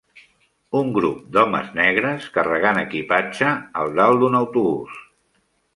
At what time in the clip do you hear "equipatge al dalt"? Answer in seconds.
2.85-4.25